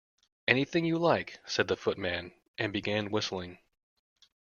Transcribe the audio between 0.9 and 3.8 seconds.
like,’ said the Footman, and began whistling.